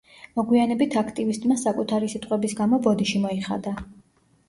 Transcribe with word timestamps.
მოგვიანებით 0.37 0.97
აქტივისტმა 1.01 1.59
საკუთარი 1.65 2.11
სიტყვების 2.17 2.59
გამო 2.65 2.83
ბოდიში 2.91 3.25
მოიხადა. 3.31 3.81